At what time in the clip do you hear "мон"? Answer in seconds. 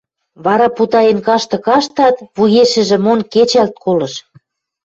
3.05-3.19